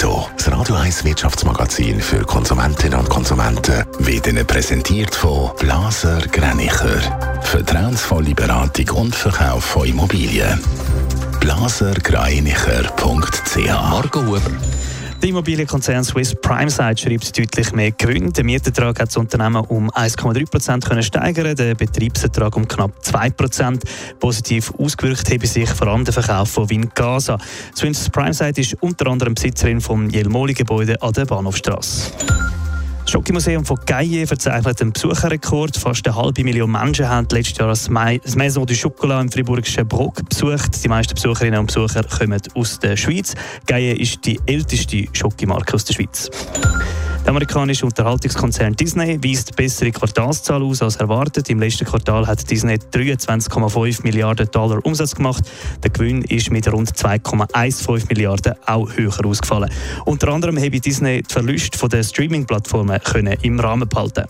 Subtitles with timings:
[0.00, 7.42] Netto, das Radio 1 Wirtschaftsmagazin für Konsumentinnen und Konsumenten, wird Ihnen präsentiert von Blaser Greinicher.
[7.42, 10.58] Vertrauensvolle Beratung und Verkauf von Immobilien.
[11.40, 14.40] blasergreinicher.ch Marco Huber.
[15.22, 18.32] Der Immobilienkonzern Swiss Primeside schreibt deutlich mehr Gewinn.
[18.32, 23.84] Der Mietertrag hat das Unternehmen um 1,3 Prozent steigern, der Betriebsertrag um knapp 2 Prozent.
[24.18, 27.36] Positiv ausgewirkt habe sich vor allem der Verkauf von Wingasa.
[27.76, 32.12] Swiss Primeside ist unter anderem Besitzerin vom Jelmoli-Gebäude an der Bahnhofstrasse.
[33.10, 35.76] Das Schokimuseum von Gaillet verzeichnet einen Besucherrekord.
[35.76, 37.90] Fast eine halbe Million Menschen haben letztes Jahr das
[38.36, 40.84] Maison du Chocolat im friburgischen Bruck besucht.
[40.84, 43.34] Die meisten Besucherinnen und Besucher kommen aus der Schweiz.
[43.66, 46.30] Gaillet ist die älteste Schokimarke aus der Schweiz.
[47.30, 51.48] Der amerikanische Unterhaltungskonzern Disney weist bessere Quartalszahlen aus als erwartet.
[51.48, 55.44] Im letzten Quartal hat Disney 23,5 Milliarden Dollar Umsatz gemacht.
[55.80, 59.70] Der Gewinn ist mit rund 2,15 Milliarden auch höher ausgefallen.
[60.06, 62.98] Unter anderem habe Disney die Verluste der Streaming-Plattformen
[63.42, 64.24] im Rahmen behalten.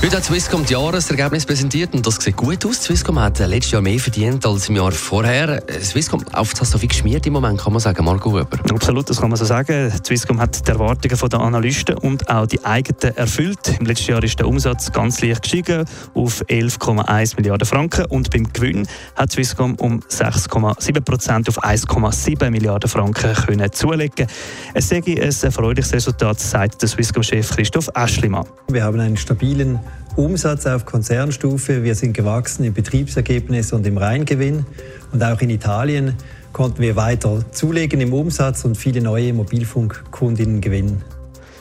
[0.00, 2.84] Heute hat Swisscom die Jahresergebnis präsentiert und das sieht gut aus.
[2.84, 5.60] Swisscom hat letztes Jahr mehr verdient als im Jahr vorher.
[5.82, 8.46] Swisscom auf das so viel geschmiert im Moment, kann man sagen, Marco Huber.
[8.70, 9.92] Absolut, das kann man so sagen.
[10.06, 13.76] Swisscom hat die Erwartungen der Analysten und auch die eigenen erfüllt.
[13.80, 18.50] Im letzten Jahr ist der Umsatz ganz leicht gestiegen auf 11,1 Milliarden Franken und beim
[18.52, 24.28] Gewinn hat Swisscom um 6,7 Prozent auf 1,7 Milliarden Franken können zulegen.
[24.74, 28.46] Es sei ein erfreuliches Resultat, sagt der Swisscom-Chef Christoph Aschlimann.
[28.68, 29.80] Wir haben einen stabilen
[30.16, 31.84] Umsatz auf Konzernstufe.
[31.84, 34.66] Wir sind gewachsen im Betriebsergebnis und im Reingewinn.
[35.12, 36.14] Und auch in Italien
[36.52, 41.02] konnten wir weiter zulegen im Umsatz und viele neue Mobilfunkkundinnen gewinnen.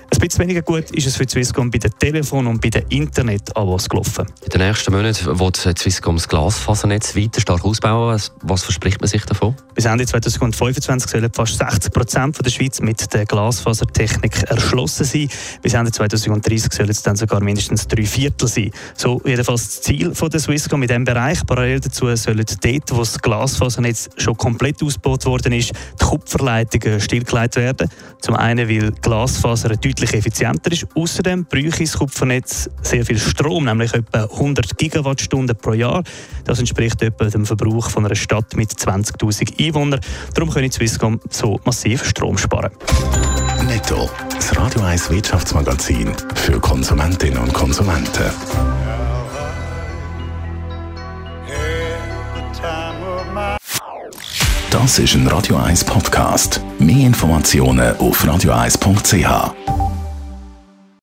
[0.09, 3.89] Ein bisschen weniger gut ist es für Swisscom bei den Telefon- und bei den Internet-Abos
[3.89, 4.25] gelaufen.
[4.43, 8.19] In den nächsten Monaten wird Swisscom das Glasfasernetz weiter stark ausbauen.
[8.41, 9.55] Was verspricht man sich davon?
[9.75, 15.29] Bis Ende 2025 sollen fast 60 Prozent der Schweiz mit der Glasfasertechnik erschlossen sein.
[15.61, 18.71] Bis Ende 2030 sollen es dann sogar mindestens drei Viertel sein.
[18.95, 21.45] So jedenfalls das Ziel von der Swisscom in diesem Bereich.
[21.45, 27.57] Parallel dazu sollen dort, wo das Glasfasernetz schon komplett ausgebaut worden ist, die Kupferleitungen stillgelegt
[27.57, 27.89] werden.
[28.21, 30.85] Zum einen, weil Glasfaser deutlich deutlich effizienter ist.
[30.95, 36.03] Außerdem bräuchte das Kupfernetz sehr viel Strom, nämlich etwa 100 Gigawattstunden pro Jahr.
[36.45, 39.99] Das entspricht etwa dem Verbrauch von einer Stadt mit 20.000 Einwohnern.
[40.33, 42.71] Darum können Swisscom so massiv Strom sparen.
[43.65, 48.31] Netto, das Radio 1 Wirtschaftsmagazin für Konsumentinnen und Konsumenten.
[54.69, 56.61] Das ist ein Radio 1 Podcast.
[56.77, 59.76] Mehr Informationen auf radio1.ch.